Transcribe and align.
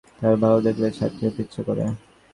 ভাল 0.21 0.35
শিক্ষক 0.41 0.57
দেখলেই 0.67 0.95
ছাত্রী 0.97 1.23
হতে 1.27 1.41
ইচ্ছা 1.45 1.61
করে। 1.67 1.83